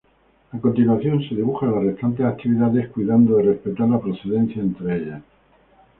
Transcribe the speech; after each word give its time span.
A 0.51 0.57
continuación, 0.57 1.21
se 1.29 1.35
dibujan 1.35 1.73
las 1.75 1.83
restantes 1.83 2.25
actividades 2.25 2.89
cuidando 2.89 3.37
de 3.37 3.43
respetar 3.43 3.87
la 3.87 3.99
precedencia 4.01 4.59
entre 4.59 4.95
ellas. 4.95 5.21